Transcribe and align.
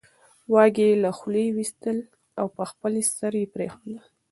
واګی 0.53 0.87
یې 0.91 0.99
له 1.03 1.11
خولې 1.17 1.45
وېستل 1.55 1.97
او 2.39 2.45
په 2.55 2.63
خپل 2.71 2.93
سر 3.17 3.33
یې 3.41 3.45
پرېښودل 3.53 3.95